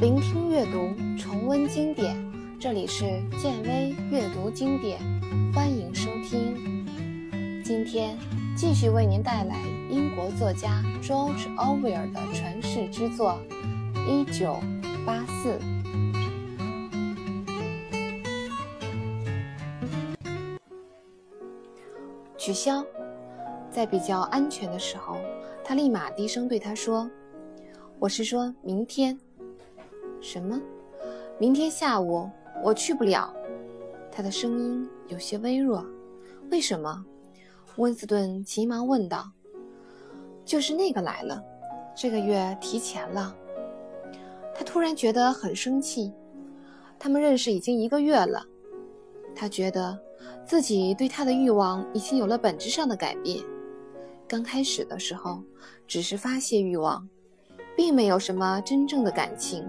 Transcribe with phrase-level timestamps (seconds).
[0.00, 2.16] 聆听阅读，重温经典。
[2.58, 3.04] 这里是
[3.38, 4.98] 建威阅读经典，
[5.52, 6.86] 欢迎收听。
[7.62, 8.16] 今天
[8.56, 9.58] 继续为您带来
[9.90, 13.38] 英国作家 George Orwell 的传世之作
[14.06, 14.56] 《一九
[15.04, 15.58] 八四》。
[22.38, 22.82] 取消，
[23.70, 25.18] 在比较安全的时候，
[25.62, 27.10] 他立马低声对他说
[28.00, 29.20] ：“我是说明天。”
[30.20, 30.60] 什么？
[31.38, 32.28] 明天下午
[32.62, 33.34] 我去不了。
[34.12, 35.84] 他的声音有些微弱。
[36.50, 37.04] 为什么？
[37.76, 39.30] 温斯顿急忙问道。
[40.44, 41.42] 就是那个来了，
[41.94, 43.34] 这个月提前了。
[44.54, 46.12] 他突然觉得很生气。
[46.98, 48.44] 他们认识已经一个月了，
[49.34, 49.98] 他觉得
[50.44, 53.38] 自己对他的欲望已经有了本质上的改变。
[54.28, 55.42] 刚开始的时候，
[55.86, 57.08] 只是发泄欲望，
[57.76, 59.64] 并没有什么真正的感情。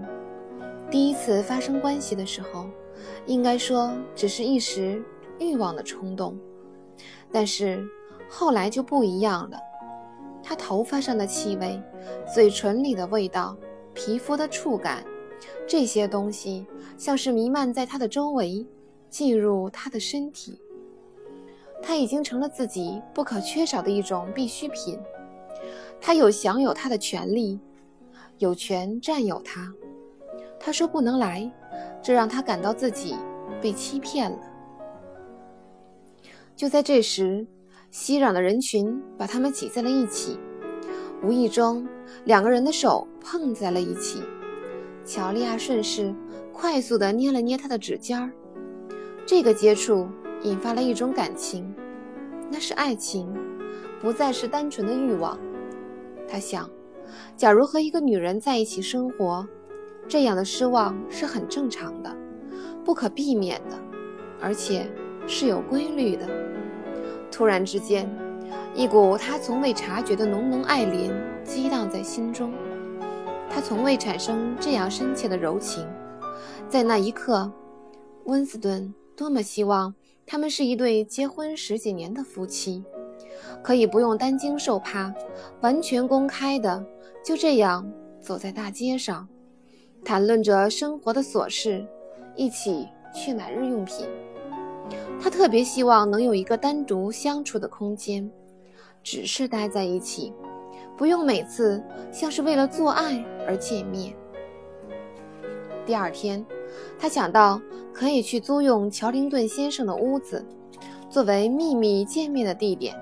[0.92, 2.68] 第一次发生关系的时候，
[3.24, 5.02] 应该说只是一时
[5.38, 6.38] 欲望的冲动，
[7.32, 7.82] 但是
[8.28, 9.56] 后来就不一样了。
[10.42, 11.80] 他头发上的气味、
[12.34, 13.56] 嘴唇里的味道、
[13.94, 15.02] 皮肤的触感，
[15.66, 16.66] 这些东西
[16.98, 18.66] 像是弥漫在他的周围，
[19.08, 20.60] 进入他的身体。
[21.82, 24.98] 他已经成了自己不可缺少的一种必需品。
[26.02, 27.58] 他有享有他的权利，
[28.36, 29.72] 有权占有他。
[30.64, 31.50] 他说不能来，
[32.00, 33.16] 这让他感到自己
[33.60, 34.38] 被欺骗了。
[36.54, 37.44] 就在这时，
[37.90, 40.38] 熙攘的人群把他们挤在了一起，
[41.20, 41.84] 无意中，
[42.26, 44.22] 两个人的手碰在了一起。
[45.04, 46.14] 乔利亚顺势
[46.52, 48.30] 快速地捏了捏他的指尖儿，
[49.26, 50.06] 这个接触
[50.42, 51.74] 引发了一种感情，
[52.48, 53.28] 那是爱情，
[54.00, 55.36] 不再是单纯的欲望。
[56.28, 56.70] 他想，
[57.36, 59.44] 假如和一个女人在一起生活。
[60.08, 62.14] 这样的失望是很正常的，
[62.84, 63.76] 不可避免的，
[64.40, 64.90] 而且
[65.26, 66.28] 是有规律的。
[67.30, 68.08] 突然之间，
[68.74, 71.10] 一股他从未察觉的浓浓爱怜
[71.44, 72.52] 激荡在心中。
[73.48, 75.86] 他从未产生这样深切的柔情。
[76.68, 77.50] 在那一刻，
[78.24, 79.94] 温斯顿多么希望
[80.26, 82.82] 他们是一对结婚十几年的夫妻，
[83.62, 85.12] 可以不用担惊受怕，
[85.60, 86.84] 完全公开的
[87.24, 87.90] 就这样
[88.20, 89.28] 走在大街上。
[90.04, 91.84] 谈论着生活的琐事，
[92.34, 94.06] 一起去买日用品。
[95.20, 98.28] 他特别希望能有一个单独相处的空间，
[99.02, 100.32] 只是待在一起，
[100.96, 104.14] 不用每次像是为了做爱而见面。
[105.86, 106.44] 第二天，
[106.98, 107.60] 他想到
[107.92, 110.44] 可以去租用乔林顿先生的屋子，
[111.08, 112.94] 作为秘密见面的地点。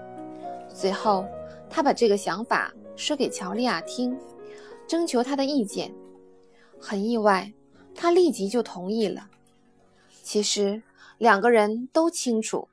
[0.68, 1.24] 随后，
[1.68, 4.16] 他把这个想法说给乔丽亚听，
[4.86, 5.92] 征求她的意见。
[6.80, 7.52] 很意外，
[7.94, 9.28] 他立即就同意了。
[10.22, 10.82] 其实
[11.18, 12.68] 两个人都清楚，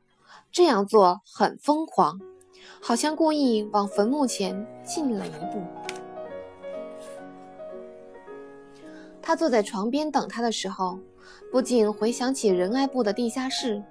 [0.51, 2.21] 这样做很疯狂，
[2.81, 5.61] 好像故意往坟墓前进了一步。
[9.21, 10.97] 他坐在床边等他的时候，
[11.51, 13.83] 不禁回想起仁爱部的地下室。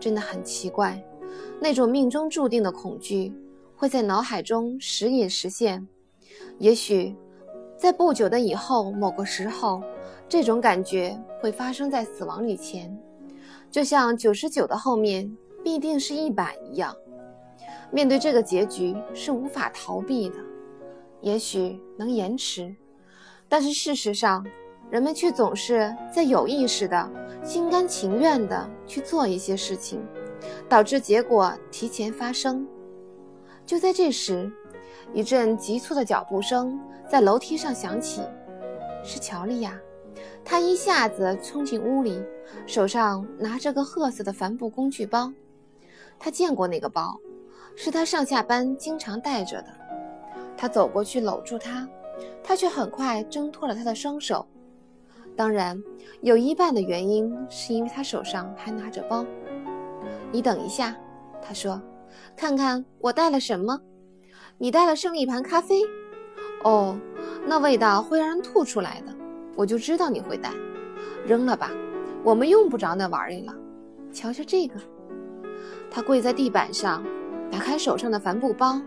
[0.00, 1.02] 真的很奇怪，
[1.60, 3.32] 那种命中注定的恐惧
[3.76, 5.86] 会在脑海中时隐时现。
[6.58, 7.14] 也许。
[7.76, 9.82] 在不久的以后某个时候，
[10.28, 12.96] 这种感觉会发生在死亡以前，
[13.70, 15.30] 就像九十九的后面
[15.62, 16.96] 必定是一百一样。
[17.90, 20.36] 面对这个结局是无法逃避的，
[21.20, 22.74] 也许能延迟，
[23.48, 24.46] 但是事实上，
[24.90, 27.10] 人们却总是在有意识的、
[27.44, 30.00] 心甘情愿的去做一些事情，
[30.68, 32.66] 导致结果提前发生。
[33.66, 34.50] 就在这时。
[35.12, 38.22] 一阵急促的脚步声在楼梯上响起，
[39.02, 39.78] 是乔丽亚。
[40.44, 42.22] 她一下子冲进屋里，
[42.66, 45.32] 手上拿着个褐色的帆布工具包。
[46.18, 47.18] 他见过那个包，
[47.74, 49.68] 是他上下班经常带着的。
[50.56, 51.88] 他走过去搂住她，
[52.42, 54.46] 他却很快挣脱了他的双手。
[55.36, 55.82] 当然，
[56.20, 59.26] 有一半的原因是因为他手上还拿着包。
[60.30, 60.96] 你等一下，
[61.42, 61.80] 他说，
[62.36, 63.78] 看看我带了什么。
[64.56, 65.82] 你带了剩一盘咖啡，
[66.62, 66.96] 哦，
[67.44, 69.12] 那味道会让人吐出来的。
[69.56, 70.50] 我就知道你会带，
[71.26, 71.70] 扔了吧，
[72.22, 73.54] 我们用不着那玩意了。
[74.12, 74.74] 瞧瞧这个。
[75.90, 77.04] 他跪在地板上，
[77.50, 78.80] 打开手上的帆布包，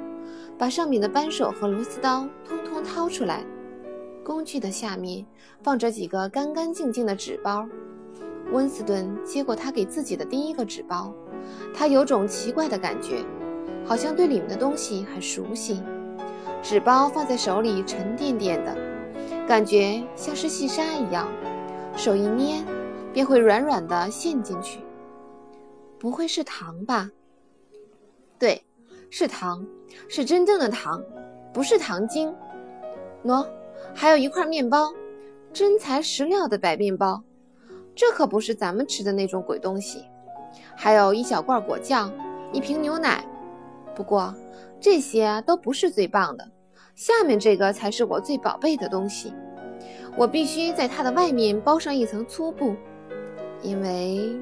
[0.57, 3.45] 把上面的扳手和螺丝刀通通掏出来。
[4.23, 5.25] 工具的下面
[5.63, 7.67] 放着几个干干净净的纸包。
[8.51, 11.13] 温斯顿接过他给自己的第一个纸包，
[11.73, 13.25] 他有种奇怪的感觉。
[13.87, 15.81] 好像对里面的东西很熟悉，
[16.61, 18.75] 纸包放在手里沉甸甸的，
[19.47, 21.25] 感觉像是细沙一样，
[21.95, 22.61] 手一捏
[23.13, 24.79] 便会软软的陷进去。
[25.97, 27.09] 不会是糖吧？
[28.37, 28.61] 对，
[29.09, 29.65] 是糖，
[30.09, 31.01] 是真正的糖，
[31.53, 32.35] 不是糖精。
[33.23, 33.47] 喏，
[33.95, 34.91] 还有一块面包，
[35.53, 37.23] 真材实料的白面包，
[37.95, 40.03] 这可不是咱们吃的那种鬼东西。
[40.75, 42.11] 还有一小罐果酱，
[42.51, 43.25] 一瓶牛奶。
[43.97, 44.31] 不过
[44.79, 46.47] 这些都不是最棒的，
[46.93, 49.33] 下面这个才是我最宝贝的东西。
[50.15, 52.75] 我必须在它的外面包上一层粗布，
[53.63, 54.39] 因为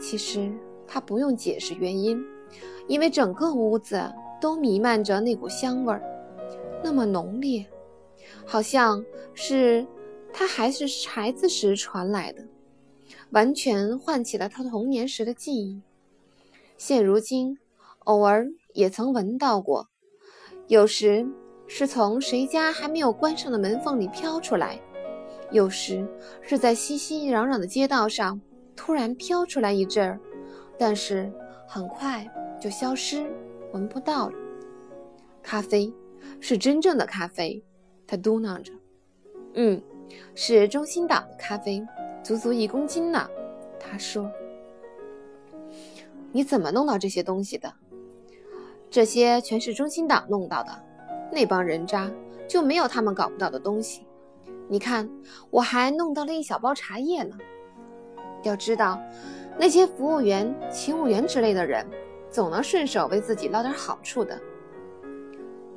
[0.00, 0.52] 其实
[0.86, 2.24] 它不用解释原因，
[2.86, 4.00] 因为整个屋子
[4.40, 6.00] 都弥漫着那股香味儿，
[6.84, 7.66] 那么浓烈，
[8.44, 9.04] 好像
[9.34, 9.84] 是
[10.32, 12.44] 他还是孩子时传来的。
[13.30, 15.82] 完全唤起了他童年时的记忆。
[16.78, 17.58] 现如今，
[18.04, 18.46] 偶尔
[18.76, 19.88] 也曾闻到过，
[20.68, 21.26] 有时
[21.66, 24.78] 是从谁家还没有关上的门缝里飘出来，
[25.50, 26.06] 有时
[26.42, 28.38] 是在熙熙攘攘的街道上
[28.76, 30.20] 突然飘出来一阵儿，
[30.78, 31.32] 但是
[31.66, 32.28] 很快
[32.60, 33.26] 就消失，
[33.72, 34.34] 闻不到了。
[35.42, 35.90] 咖啡
[36.38, 37.64] 是真正的咖啡，
[38.06, 38.74] 他嘟囔着
[39.54, 39.82] ：“嗯，
[40.34, 41.82] 是中心岛的咖啡。”
[42.22, 43.26] 足足一公斤呢，
[43.80, 44.30] 他说
[46.30, 47.72] ：“你怎么弄到这些东西的？
[48.90, 50.70] 这些全是中心党弄到的，
[51.32, 52.10] 那帮人渣
[52.48, 54.06] 就没有他们搞不到的东西。
[54.68, 55.08] 你看，
[55.50, 57.36] 我还弄到了一小包茶叶呢。
[58.42, 59.00] 要知道，
[59.58, 61.86] 那些服务员、勤务员之类的人，
[62.30, 64.40] 总能顺手为自己捞点好处的。”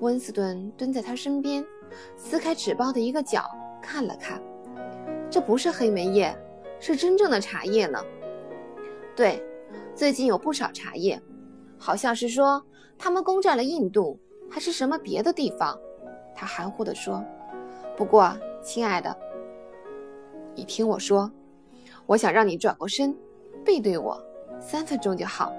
[0.01, 1.65] 温斯顿蹲在他身边，
[2.15, 3.43] 撕开纸包的一个角，
[3.81, 4.41] 看了看。
[5.29, 6.35] 这不是黑莓叶，
[6.79, 7.99] 是真正的茶叶呢。
[9.15, 9.43] 对，
[9.93, 11.21] 最近有不少茶叶，
[11.77, 12.63] 好像是说
[12.99, 14.19] 他们攻占了印度，
[14.49, 15.79] 还是什么别的地方。
[16.35, 17.23] 他含糊地说
[17.95, 19.17] ：“不过，亲爱的，
[20.53, 21.31] 你听我说，
[22.05, 23.17] 我想让你转过身，
[23.63, 24.21] 背对我，
[24.59, 25.53] 三分钟就好，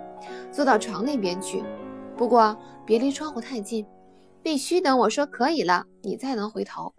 [0.52, 1.64] 坐到床那边去。
[2.14, 2.54] 不过
[2.84, 3.86] 别离窗户太近，
[4.42, 6.92] 必须等我说可以了，你才能回头。”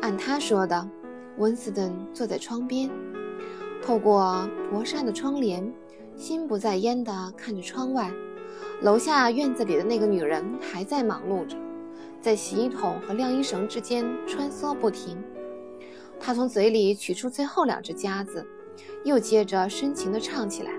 [0.00, 0.88] 按他说的，
[1.38, 2.88] 温斯顿坐在窗边，
[3.82, 5.68] 透过薄纱的窗帘，
[6.14, 8.08] 心不在焉地看着窗外。
[8.82, 11.56] 楼下院子里的那个女人还在忙碌着，
[12.20, 15.16] 在洗衣桶和晾衣绳之间穿梭不停。
[16.20, 18.46] 她从嘴里取出最后两只夹子，
[19.02, 20.70] 又接着深情地唱起来：“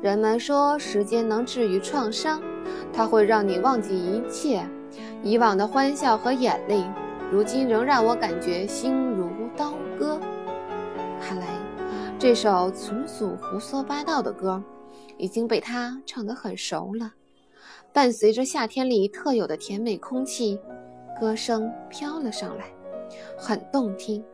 [0.00, 2.40] 人们说时间能治愈创伤，
[2.92, 4.64] 它会让你忘记一切，
[5.24, 6.84] 以往的欢笑和眼泪。”
[7.30, 10.18] 如今仍让我感觉心如刀割。
[11.20, 11.46] 看来
[12.18, 14.62] 这首纯属胡说八道的歌
[15.18, 17.12] 已经被他唱得很熟了。
[17.92, 20.58] 伴随着夏天里特有的甜美空气，
[21.20, 22.64] 歌声飘了上来，
[23.36, 24.24] 很动听，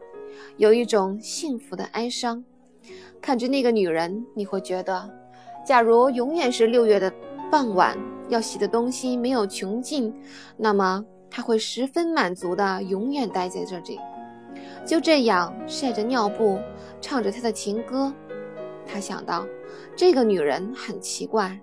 [0.57, 2.45] 有一种幸福的哀伤。
[3.21, 5.11] 看着那个女人，你会觉得，
[5.67, 7.13] 假如永远是六月的
[7.51, 7.99] 傍晚，
[8.29, 10.15] 要洗的东西没有穷尽，
[10.57, 11.05] 那么。
[11.37, 13.99] 他会十分满足的，永远待在这里，
[14.87, 16.61] 就这样晒着尿布，
[17.01, 18.15] 唱着他的情歌。
[18.87, 19.45] 他想到，
[19.97, 21.61] 这个女人很奇怪，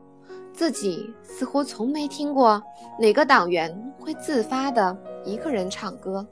[0.54, 2.62] 自己似乎从没听过
[3.00, 6.26] 哪个党员会自发的一个人唱歌，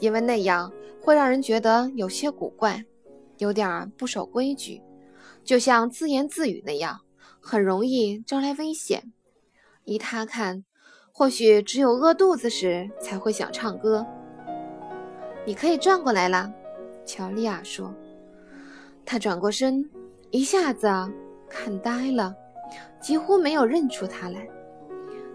[0.00, 2.84] 因为那样会让人觉得有些古怪，
[3.38, 4.80] 有点不守规矩，
[5.42, 7.00] 就像自言自语那样，
[7.40, 9.12] 很容易招来危险。
[9.84, 10.64] 依他看。
[11.10, 14.06] 或许只有饿肚子时才会想唱歌。
[15.44, 16.48] 你可以转过来了，
[17.04, 17.92] 乔丽亚说。
[19.04, 19.90] 他转过身，
[20.30, 20.86] 一下子
[21.48, 22.34] 看呆了，
[23.00, 24.46] 几乎没有认出他来。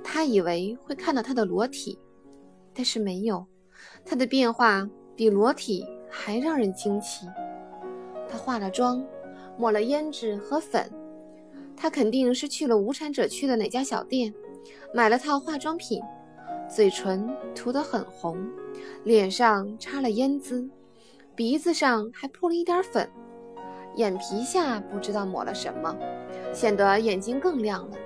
[0.04, 1.98] 他以为会看到他的裸体，
[2.74, 3.46] 但是没有。
[4.06, 7.26] 他的变化比裸体还让人惊奇。
[8.30, 9.04] 他化了妆，
[9.58, 10.90] 抹了胭脂和粉。
[11.76, 14.32] 他肯定是去了无产者区的哪家小店。
[14.94, 16.00] 买了套化妆品，
[16.70, 18.38] 嘴唇涂得很红，
[19.04, 20.70] 脸上擦了胭脂，
[21.36, 23.10] 鼻子上还铺了一点粉，
[23.96, 25.96] 眼皮下不知道抹了什么，
[26.54, 27.98] 显得眼睛更亮了。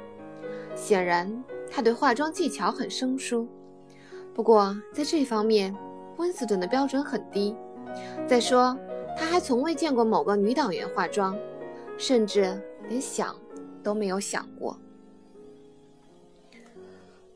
[0.76, 3.48] 显然，他对化妆技巧很生疏。
[4.34, 5.76] 不过在这方面，
[6.18, 7.56] 温斯顿的标准很低。
[8.28, 8.78] 再说，
[9.18, 11.36] 他还从未见过某个女党员化妆，
[11.98, 13.36] 甚至连想
[13.82, 14.78] 都没有想过。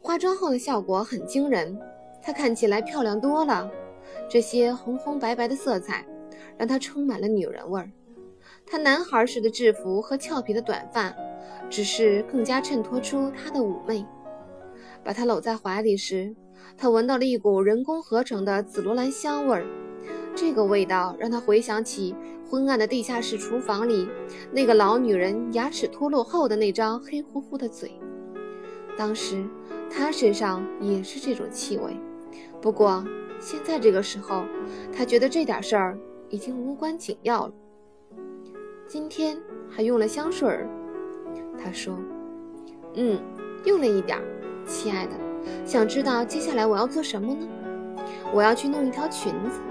[0.01, 1.79] 化妆后的效果很惊人，
[2.21, 3.69] 她看起来漂亮多了。
[4.29, 6.05] 这些红红白白的色彩
[6.57, 7.89] 让她充满了女人味儿。
[8.71, 11.13] 他男孩似的制服和俏皮的短发，
[11.69, 14.05] 只是更加衬托出他的妩媚。
[15.03, 16.33] 把她搂在怀里时，
[16.77, 19.65] 他闻到了一股人工合成的紫罗兰香味儿。
[20.33, 22.15] 这个味道让他回想起
[22.49, 24.07] 昏暗的地下室厨房里
[24.53, 27.91] 那个老女人牙齿脱落后的那张黑乎乎的嘴。
[28.97, 29.45] 当时
[29.89, 31.97] 他身上也是这种气味，
[32.61, 33.03] 不过
[33.37, 34.45] 现在这个时候，
[34.95, 35.99] 他觉得这点事儿
[36.29, 37.53] 已经无关紧要了。
[38.91, 39.37] 今天
[39.69, 40.67] 还用了香水儿，
[41.57, 41.97] 他说
[42.95, 43.17] ：“嗯，
[43.63, 44.23] 用了一点儿，
[44.67, 45.11] 亲爱的。
[45.65, 47.47] 想知道接下来我要做什么呢？
[48.33, 49.61] 我要去弄一条裙子。”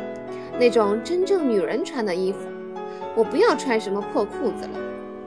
[0.59, 2.49] 那种真正女人穿的衣服，
[3.15, 4.81] 我不要穿什么破裤子了，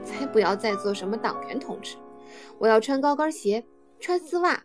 [0.04, 1.96] 才不要再做什么党员同志。
[2.58, 3.64] 我要穿高跟鞋，
[4.00, 4.60] 穿丝袜。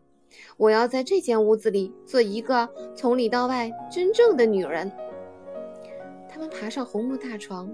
[0.56, 2.66] 我要在这间屋子里做一个
[2.96, 4.90] 从里到外真正的女人。
[6.30, 7.70] 他们爬上红木大床，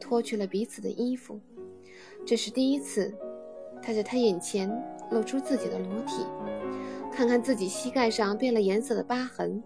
[0.00, 1.38] 脱去了彼此的衣服。
[2.26, 3.14] 这是第一次，
[3.82, 4.68] 他在他眼前
[5.10, 6.24] 露出自己的裸体，
[7.12, 9.62] 看看自己膝盖上变了颜色的疤痕，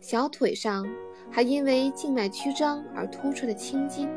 [0.00, 0.86] 小腿上。
[1.30, 4.08] 还因为静脉曲张而突出的青筋，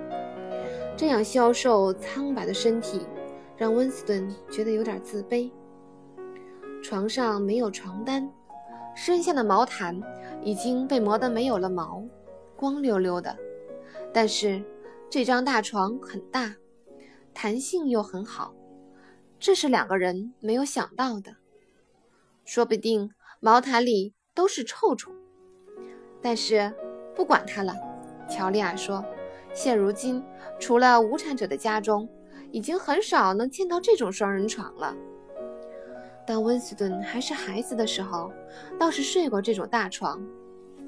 [0.96, 3.02] 这样消瘦苍白的身体
[3.56, 5.50] 让温斯顿觉得有点自卑。
[6.84, 8.30] 床上没有床单，
[8.94, 10.00] 身下的毛毯
[10.44, 12.04] 已经被磨得没有了毛，
[12.56, 13.36] 光溜溜的。
[14.14, 14.62] 但是
[15.10, 16.56] 这张大床很大，
[17.34, 18.54] 弹性又很好，
[19.40, 21.36] 这是两个人没有想到的。
[22.46, 25.14] 说不定毛毯里都是臭虫，
[26.22, 26.74] 但是。
[27.16, 27.74] 不管他了，
[28.30, 29.04] 乔丽亚说
[29.52, 30.24] ：“现如今，
[30.60, 32.08] 除了无产者的家中，
[32.52, 34.96] 已经很少能见到这种双人床了。
[36.24, 38.32] 当温斯顿还是孩子的时候，
[38.80, 40.24] 倒是睡过这种大床。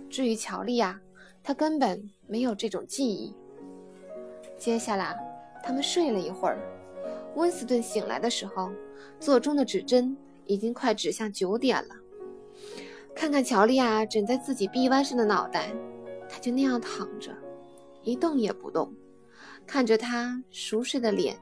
[0.08, 1.02] 至于乔丽亚，
[1.42, 3.36] 他根本没有这种记忆。”
[4.60, 5.18] 接下来，
[5.64, 6.60] 他们睡了一会儿。
[7.36, 8.70] 温斯顿醒来的时候，
[9.20, 11.96] 座钟的指针已经快指向九点了。
[13.16, 15.72] 看看乔丽亚枕在自己臂弯上的脑袋。
[16.32, 17.32] 他就那样躺着，
[18.04, 18.94] 一动也不动，
[19.66, 21.36] 看着他熟睡的脸。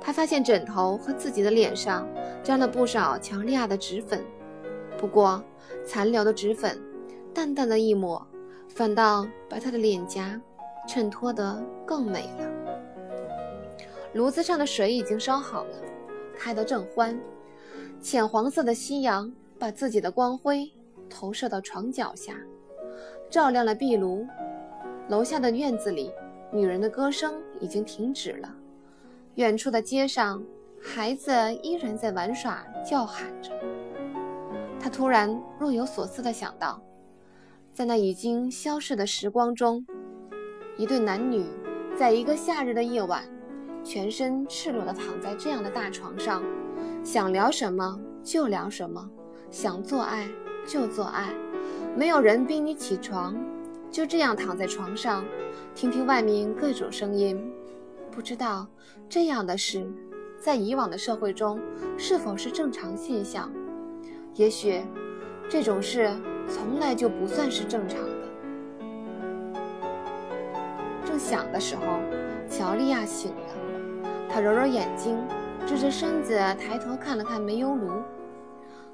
[0.00, 2.08] 他发现枕头和自己的脸上
[2.42, 4.24] 沾了不少乔利亚的脂粉，
[4.96, 5.44] 不过
[5.84, 6.80] 残留的脂粉，
[7.34, 8.26] 淡淡的一抹，
[8.68, 10.40] 反倒把他的脸颊
[10.86, 12.50] 衬托得更美了。
[14.14, 15.76] 炉子上的水已经烧好了，
[16.38, 17.18] 开得正欢。
[18.00, 20.70] 浅黄色的夕阳把自己的光辉
[21.10, 22.34] 投射到床脚下。
[23.28, 24.26] 照亮了壁炉，
[25.08, 26.12] 楼下的院子里，
[26.52, 28.54] 女人的歌声已经停止了。
[29.34, 30.42] 远处的街上，
[30.80, 33.50] 孩子依然在玩耍，叫喊着。
[34.78, 36.80] 他突然若有所思地想到，
[37.72, 39.84] 在那已经消逝的时光中，
[40.76, 41.46] 一对男女
[41.98, 43.22] 在一个夏日的夜晚，
[43.82, 46.42] 全身赤裸地躺在这样的大床上，
[47.02, 49.08] 想聊什么就聊什么，
[49.50, 50.28] 想做爱
[50.66, 51.34] 就做爱。
[51.96, 53.34] 没有人逼你起床，
[53.90, 55.24] 就这样躺在床上，
[55.74, 57.42] 听听外面各种声音。
[58.10, 58.66] 不知道
[59.08, 59.86] 这样的事，
[60.38, 61.58] 在以往的社会中
[61.96, 63.50] 是否是正常现象？
[64.34, 64.82] 也许
[65.48, 66.10] 这种事
[66.46, 67.98] 从来就不算是正常
[71.16, 71.82] 正想的时候，
[72.46, 75.16] 乔利亚醒了，她揉揉眼睛，
[75.66, 78.02] 支着身子抬头看了看煤油炉，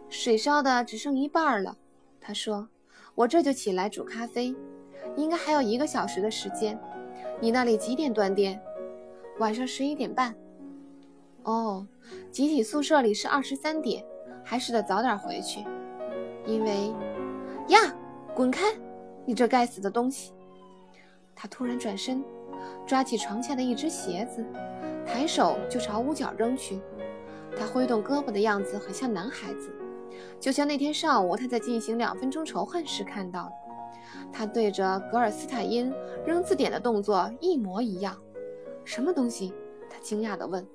[0.09, 1.77] 水烧的只剩一半了。
[2.21, 2.69] 她说。
[3.15, 4.57] 我这就起来煮咖啡，
[5.17, 6.81] 应该还有一个小时的时间。
[7.41, 8.59] 你那里几点断电？
[9.39, 10.35] 晚上十一点半。
[11.43, 11.87] 哦，
[12.31, 14.03] 集体宿舍里是二十三点，
[14.43, 15.63] 还是得早点回去。
[16.47, 16.91] 因为，
[17.69, 17.95] 呀，
[18.35, 18.73] 滚开！
[19.27, 20.33] 你这该死的东西！
[21.35, 22.25] 他突然转身，
[22.87, 24.45] 抓起床下的一只鞋子，
[25.07, 26.81] 抬手就朝屋角扔去。
[27.57, 29.73] 他挥动胳膊的样子很像男孩子。
[30.39, 33.53] 就像那天上午他在进行两分钟仇恨时看到的，
[34.33, 35.93] 他对着格尔斯坦因
[36.27, 38.17] 扔字典的动作一模一样。
[38.85, 39.53] 什么东西？
[39.91, 40.67] 他惊讶地问。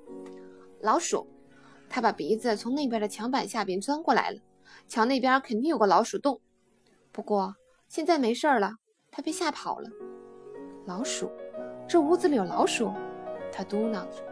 [0.80, 1.26] 老鼠。
[1.90, 4.38] 他把鼻子从那边的墙板下边钻过来了。
[4.86, 6.38] 墙那边肯定有个老鼠洞。
[7.12, 7.54] 不过
[7.88, 8.72] 现在没事了，
[9.10, 9.88] 他被吓跑了。
[10.88, 11.30] 老鼠？
[11.86, 12.90] 这屋子里有老鼠？
[13.52, 14.24] 他嘟囔着。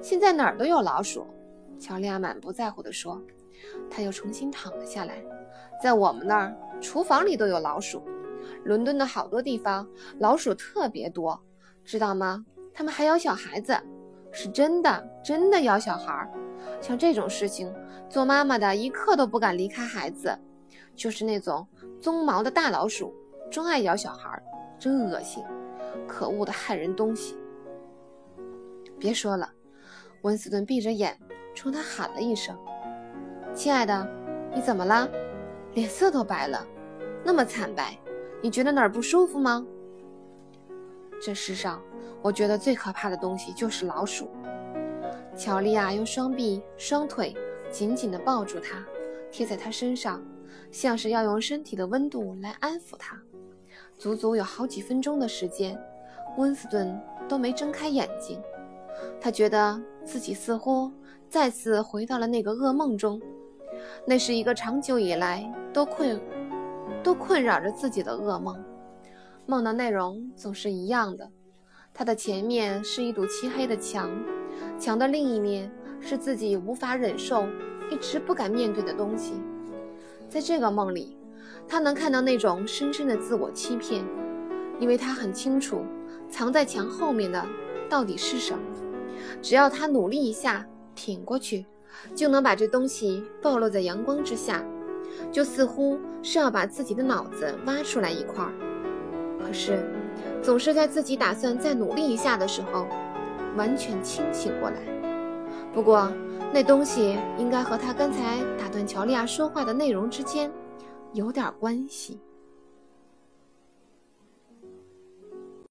[0.00, 1.26] 现在哪儿都有老鼠。
[1.78, 3.20] 乔利亚满不在乎地说。
[3.90, 5.22] 他又重新躺了下来，
[5.82, 8.02] 在我们那儿，厨房里都有老鼠。
[8.64, 9.86] 伦敦的好多地方
[10.18, 11.38] 老鼠特别多，
[11.84, 12.46] 知道吗？
[12.72, 13.78] 他们还咬小孩子，
[14.32, 16.26] 是真的，真的咬小孩。
[16.80, 17.70] 像这种事情，
[18.08, 20.34] 做妈妈的一刻都不敢离开孩子。
[20.94, 21.68] 就是那种
[22.00, 23.14] 棕毛的大老鼠，
[23.50, 24.42] 专爱咬小孩，
[24.78, 25.44] 真恶心，
[26.06, 27.36] 可恶的害人东西。
[28.98, 29.50] 别说了，
[30.22, 31.18] 温斯顿闭着眼
[31.54, 32.56] 冲他喊了一声。
[33.54, 34.08] 亲爱的，
[34.54, 35.08] 你怎么了？
[35.74, 36.66] 脸色都白了，
[37.24, 37.98] 那么惨白，
[38.42, 39.64] 你觉得哪儿不舒服吗？
[41.22, 41.82] 这世上，
[42.22, 44.28] 我觉得最可怕的东西就是老鼠。
[45.36, 47.34] 乔丽亚用双臂、双腿
[47.70, 48.84] 紧紧地抱住他，
[49.30, 50.22] 贴在他身上，
[50.70, 53.16] 像是要用身体的温度来安抚他。
[54.00, 55.78] 足足有好几分钟的时间，
[56.38, 58.40] 温斯顿都没睁开眼睛。
[59.20, 60.90] 他觉得自己似乎
[61.28, 63.20] 再次回到了那个噩梦中，
[64.06, 66.18] 那是一个长久以来都困、
[67.02, 68.56] 都困扰着自己的噩梦。
[69.44, 71.30] 梦的内容总是一样的，
[71.92, 74.10] 它的前面是一堵漆黑的墙，
[74.78, 77.44] 墙的另一面是自己无法忍受、
[77.90, 79.34] 一直不敢面对的东西。
[80.26, 81.18] 在这个梦里，
[81.68, 84.04] 他能看到那种深深的自我欺骗，
[84.78, 85.84] 因为他很清楚
[86.28, 87.44] 藏在墙后面的
[87.88, 88.60] 到底是什么。
[89.42, 91.66] 只要他努力一下，挺过去，
[92.14, 94.64] 就能把这东西暴露在阳光之下，
[95.30, 98.52] 就似乎是要把自己的脑子挖出来一块儿。
[99.38, 99.84] 可是，
[100.42, 102.86] 总是在自己打算再努力一下的时候，
[103.56, 104.76] 完全清醒过来。
[105.72, 106.10] 不过，
[106.52, 110.50] 那东西应该和他刚才打断乔利亚说话的内容之间
[111.12, 112.18] 有点关系。